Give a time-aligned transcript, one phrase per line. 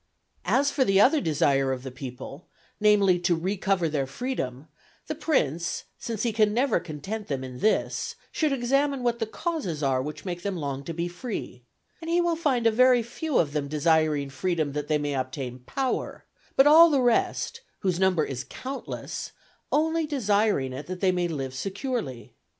[0.47, 2.47] As for the other desire of the people,
[2.79, 4.67] namely, to recover their freedom,
[5.05, 9.83] the prince, since he never can content them in this, should examine what the causes
[9.83, 11.61] are which make them long to be free;
[12.01, 15.59] and he will find a very few of them desiring freedom that they may obtain
[15.67, 16.25] power,
[16.55, 19.33] but all the rest, whose number is countless,
[19.71, 22.33] only desiring it that they may live securely.